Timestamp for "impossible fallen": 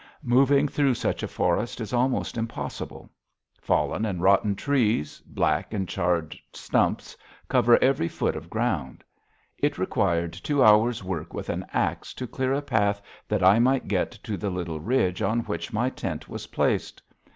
2.35-4.03